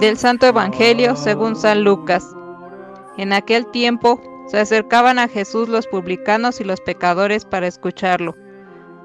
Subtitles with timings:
[0.00, 2.36] Del Santo Evangelio según San Lucas.
[3.16, 8.36] En aquel tiempo se acercaban a Jesús los publicanos y los pecadores para escucharlo,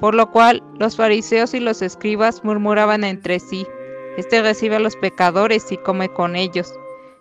[0.01, 3.65] por lo cual los fariseos y los escribas murmuraban entre sí,
[4.17, 6.73] Este recibe a los pecadores y come con ellos.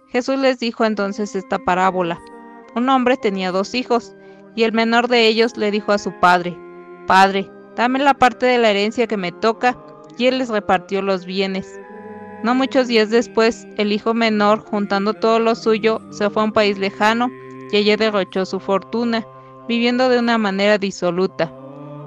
[0.08, 2.20] Jesús les dijo entonces esta parábola.
[2.74, 4.16] Un hombre tenía dos hijos,
[4.56, 6.58] y el menor de ellos le dijo a su padre,
[7.06, 9.78] Padre, dame la parte de la herencia que me toca,
[10.18, 11.79] y él les repartió los bienes.
[12.42, 16.52] No muchos días después, el hijo menor, juntando todo lo suyo, se fue a un
[16.52, 17.30] país lejano
[17.70, 19.26] y allí derrochó su fortuna,
[19.68, 21.52] viviendo de una manera disoluta.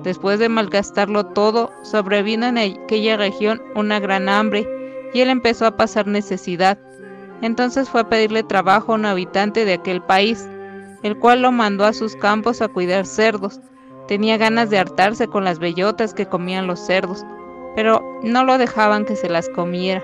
[0.04, 4.68] Después de malgastarlo todo, sobrevino en aquella región una gran hambre
[5.14, 6.80] y él empezó a pasar necesidad.
[7.42, 10.50] Entonces fue a pedirle trabajo a un habitante de aquel país,
[11.04, 13.62] el cual lo mandó a sus campos a cuidar cerdos.
[14.08, 17.24] Tenía ganas de hartarse con las bellotas que comían los cerdos,
[17.76, 20.04] pero no lo dejaban que se las comiera.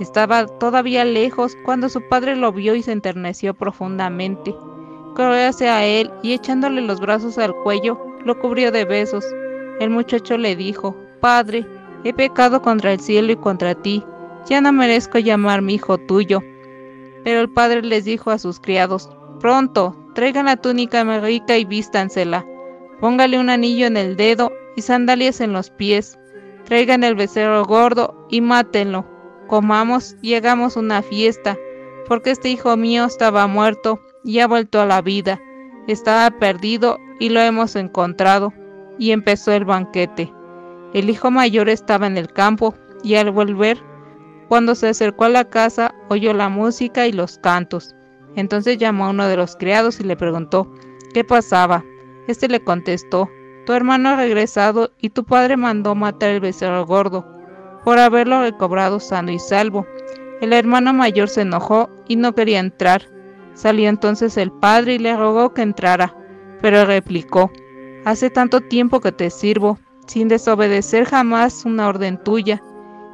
[0.00, 4.54] Estaba todavía lejos cuando su padre lo vio y se enterneció profundamente.
[5.14, 9.24] Corrió hacia él y echándole los brazos al cuello, lo cubrió de besos.
[9.80, 11.66] El muchacho le dijo, Padre,
[12.04, 14.04] he pecado contra el cielo y contra ti,
[14.46, 16.40] ya no merezco llamar mi hijo tuyo.
[17.24, 22.46] Pero el padre les dijo a sus criados, Pronto, traigan la túnica rica y vístansela.
[23.00, 26.18] Póngale un anillo en el dedo y sandalias en los pies.
[26.64, 29.17] Traigan el becerro gordo y mátenlo.
[29.48, 31.56] Comamos y hagamos una fiesta,
[32.06, 35.40] porque este hijo mío estaba muerto y ha vuelto a la vida.
[35.86, 38.52] Estaba perdido y lo hemos encontrado.
[38.98, 40.30] Y empezó el banquete.
[40.92, 43.82] El hijo mayor estaba en el campo y al volver,
[44.48, 47.94] cuando se acercó a la casa, oyó la música y los cantos.
[48.34, 50.70] Entonces llamó a uno de los criados y le preguntó
[51.14, 51.84] qué pasaba.
[52.26, 53.30] Este le contestó,
[53.64, 57.37] tu hermano ha regresado y tu padre mandó matar el becerro gordo
[57.88, 59.86] por haberlo recobrado sano y salvo.
[60.42, 63.08] El hermano mayor se enojó y no quería entrar.
[63.54, 66.14] Salió entonces el padre y le rogó que entrara,
[66.60, 67.50] pero replicó,
[68.04, 72.62] Hace tanto tiempo que te sirvo, sin desobedecer jamás una orden tuya,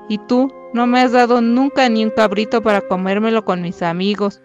[0.08, 4.42] y tú no me has dado nunca ni un cabrito para comérmelo con mis amigos.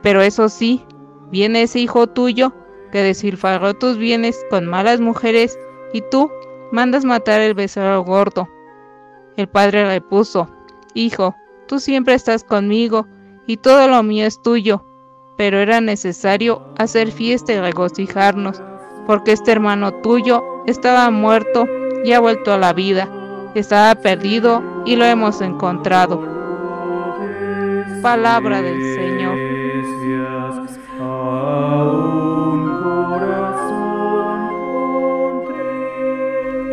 [0.00, 0.82] Pero eso sí,
[1.30, 2.54] viene ese hijo tuyo
[2.92, 5.58] que despilfarró tus bienes con malas mujeres,
[5.92, 6.30] y tú
[6.72, 8.48] mandas matar el becerro gordo.
[9.36, 10.48] El padre repuso,
[10.94, 11.34] Hijo,
[11.66, 13.06] tú siempre estás conmigo,
[13.46, 14.84] y todo lo mío es tuyo,
[15.36, 18.62] pero era necesario hacer fiesta y regocijarnos,
[19.06, 21.66] porque este hermano tuyo estaba muerto
[22.04, 23.08] y ha vuelto a la vida,
[23.54, 26.22] estaba perdido y lo hemos encontrado.
[28.02, 29.36] Palabra del Señor.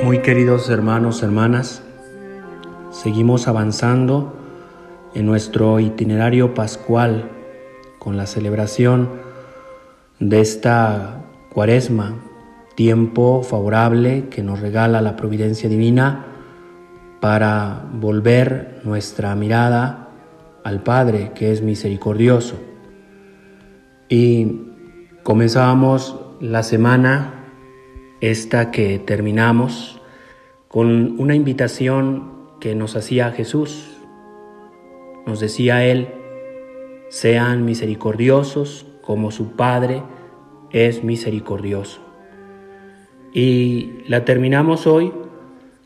[0.03, 1.83] Muy queridos hermanos, hermanas,
[2.89, 4.33] Seguimos avanzando
[5.13, 7.29] en nuestro itinerario pascual
[7.99, 9.09] con la celebración
[10.19, 12.15] de esta cuaresma,
[12.75, 16.27] tiempo favorable que nos regala la providencia divina
[17.19, 20.09] para volver nuestra mirada
[20.63, 22.55] al Padre que es misericordioso.
[24.07, 24.61] Y
[25.23, 27.33] comenzábamos la semana,
[28.21, 30.01] esta que terminamos,
[30.69, 33.97] con una invitación que nos hacía Jesús.
[35.25, 36.09] Nos decía Él,
[37.09, 40.03] sean misericordiosos como su Padre
[40.71, 42.01] es misericordioso.
[43.33, 45.13] Y la terminamos hoy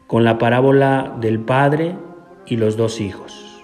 [0.07, 1.95] con la parábola del Padre
[2.45, 3.63] y los dos hijos.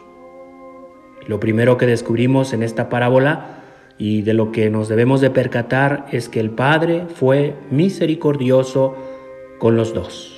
[1.25, 3.63] Lo primero que descubrimos en esta parábola
[3.97, 8.95] y de lo que nos debemos de percatar es que el Padre fue misericordioso
[9.59, 10.36] con los dos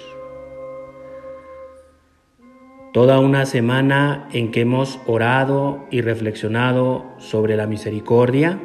[2.99, 8.59] toda una semana en que hemos orado y reflexionado sobre la misericordia,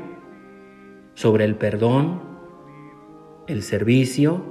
[1.14, 2.20] sobre el perdón,
[3.46, 4.44] el servicio,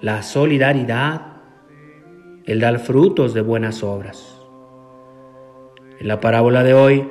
[0.00, 1.36] la solidaridad,
[2.46, 4.42] el dar frutos de buenas obras.
[6.00, 7.08] En la parábola de hoy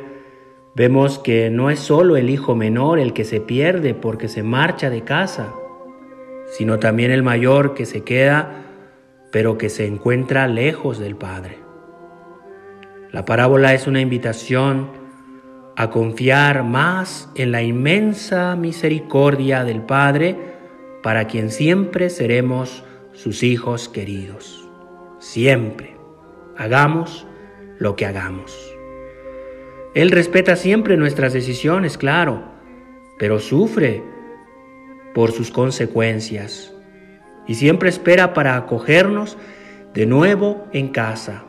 [0.75, 4.89] vemos que no es solo el hijo menor el que se pierde porque se marcha
[4.89, 5.53] de casa,
[6.57, 8.62] sino también el mayor que se queda
[9.33, 11.57] pero que se encuentra lejos del Padre.
[13.11, 14.91] La parábola es una invitación
[15.75, 20.37] a confiar más en la inmensa misericordia del Padre,
[21.01, 22.83] para quien siempre seremos
[23.13, 24.69] sus hijos queridos.
[25.17, 25.97] Siempre.
[26.55, 27.25] Hagamos
[27.79, 28.55] lo que hagamos.
[29.95, 32.43] Él respeta siempre nuestras decisiones, claro,
[33.17, 34.03] pero sufre
[35.15, 36.72] por sus consecuencias
[37.47, 39.37] y siempre espera para acogernos
[39.93, 41.43] de nuevo en casa.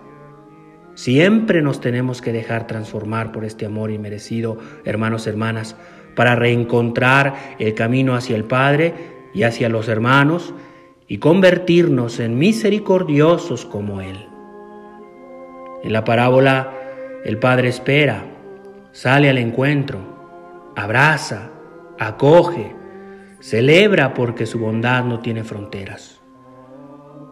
[0.94, 5.76] Siempre nos tenemos que dejar transformar por este amor inmerecido, hermanos, hermanas,
[6.14, 8.94] para reencontrar el camino hacia el Padre
[9.34, 10.54] y hacia los hermanos
[11.08, 14.28] y convertirnos en misericordiosos como Él.
[15.82, 16.72] En la parábola,
[17.24, 18.24] el Padre espera,
[18.92, 19.98] sale al encuentro,
[20.76, 21.50] abraza,
[21.98, 22.74] acoge,
[23.44, 26.18] celebra porque su bondad no tiene fronteras.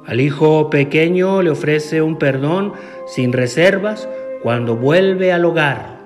[0.04, 2.74] Al hijo pequeño le ofrece un perdón
[3.06, 4.06] sin reservas
[4.42, 6.00] cuando vuelve al hogar.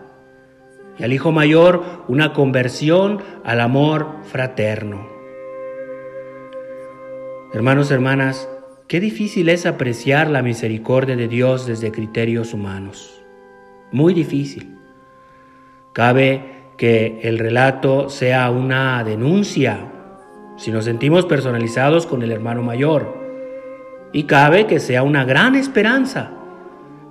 [0.96, 5.08] Y al hijo mayor una conversión al amor fraterno.
[7.52, 8.48] Hermanos, hermanas,
[8.86, 13.24] qué difícil es apreciar la misericordia de Dios desde criterios humanos.
[13.90, 14.78] Muy difícil.
[15.92, 19.94] Cabe que el relato sea una denuncia
[20.56, 23.14] si nos sentimos personalizados con el hermano mayor.
[24.12, 26.32] Y cabe que sea una gran esperanza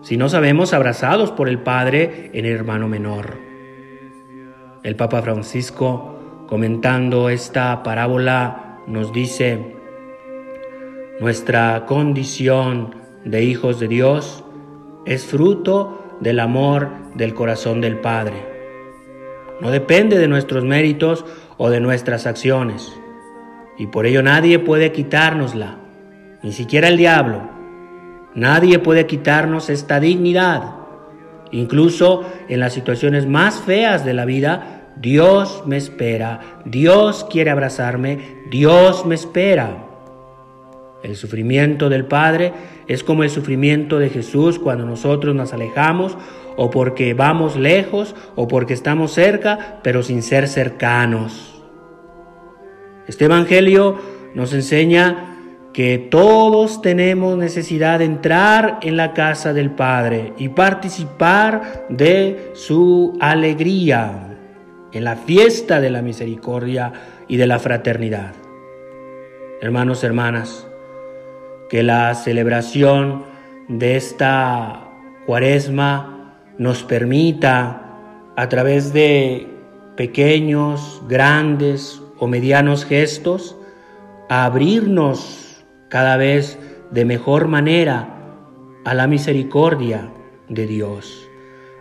[0.02, 3.40] si no sabemos abrazados por el Padre en el hermano menor.
[4.84, 9.76] El Papa Francisco, comentando esta parábola, nos dice,
[11.20, 14.44] nuestra condición de hijos de Dios
[15.06, 18.36] es fruto del amor del corazón del Padre.
[19.60, 21.26] No depende de nuestros méritos
[21.58, 22.96] o de nuestras acciones
[23.78, 25.78] y por ello nadie puede quitárnosla,
[26.44, 27.50] ni siquiera el diablo.
[28.34, 30.76] Nadie puede quitarnos esta dignidad.
[31.52, 38.44] Incluso en las situaciones más feas de la vida, Dios me espera, Dios quiere abrazarme,
[38.50, 39.86] Dios me espera.
[41.04, 42.52] El sufrimiento del Padre
[42.88, 46.18] es como el sufrimiento de Jesús cuando nosotros nos alejamos
[46.58, 51.55] o porque vamos lejos o porque estamos cerca, pero sin ser cercanos.
[53.08, 53.98] Este Evangelio
[54.34, 55.36] nos enseña
[55.74, 63.18] que todos tenemos necesidad de entrar en la casa del Padre y participar de su
[63.20, 64.38] alegría,
[64.94, 66.94] en la fiesta de la misericordia
[67.28, 68.34] y de la fraternidad.
[69.62, 70.66] Hermanos, hermanas,
[71.70, 73.24] que la celebración
[73.68, 74.90] de esta
[75.26, 77.82] cuaresma nos permita,
[78.38, 79.48] a través de
[79.96, 83.58] pequeños, grandes o medianos gestos,
[84.30, 86.60] abrirnos cada vez
[86.92, 88.16] de mejor manera
[88.86, 90.12] a la misericordia
[90.50, 91.28] de Dios.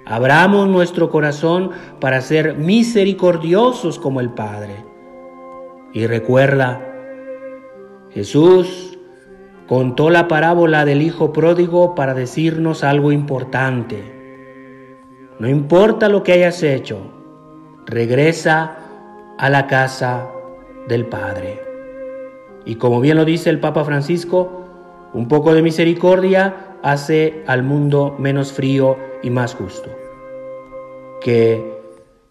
[0.06, 1.70] Abramos nuestro corazón
[2.00, 4.84] para ser misericordiosos como el Padre.
[5.92, 6.80] Y recuerda,
[8.10, 8.98] Jesús
[9.66, 14.12] contó la parábola del Hijo Pródigo para decirnos algo importante.
[15.38, 17.10] No importa lo que hayas hecho,
[17.86, 18.83] regresa
[19.38, 20.28] a la casa
[20.88, 21.60] del Padre.
[22.64, 24.62] Y como bien lo dice el Papa Francisco,
[25.12, 29.90] un poco de misericordia hace al mundo menos frío y más justo.
[31.20, 31.80] Que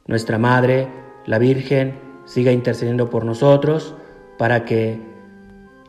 [0.07, 0.87] nuestra Madre,
[1.25, 3.95] la Virgen, siga intercediendo por nosotros
[4.37, 4.99] para que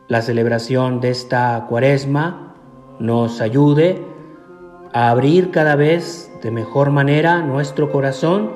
[0.07, 2.55] la celebración de esta cuaresma
[2.99, 4.01] nos ayude
[4.93, 8.51] a abrir cada vez de mejor manera nuestro corazón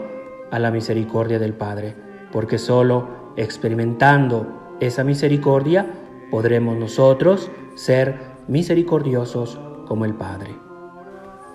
[0.52, 4.48] a la misericordia del Padre porque solo experimentando
[4.80, 5.86] esa misericordia
[6.32, 10.56] podremos nosotros ser misericordiosos como el Padre.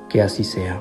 [0.08, 0.80] Que así sea.